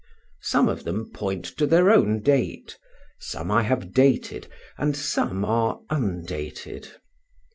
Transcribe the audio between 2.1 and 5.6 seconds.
date, some I have dated, and some